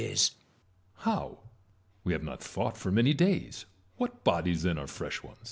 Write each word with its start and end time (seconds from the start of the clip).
Metellus. 0.01 0.31
How 0.95 1.25
1 1.27 1.35
We 2.05 2.13
have 2.13 2.23
not 2.23 2.41
fought 2.41 2.75
for 2.75 2.89
many 2.91 3.13
days;' 3.13 3.67
what 3.97 4.23
bodies, 4.23 4.63
then, 4.63 4.79
are 4.79 4.87
fresh 4.87 5.21
ones 5.21 5.37